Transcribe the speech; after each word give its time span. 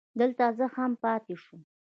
دلته 0.19 0.43
زه 0.57 0.65
هم 0.75 0.91
پاتې 1.03 1.35
شوم. 1.43 1.61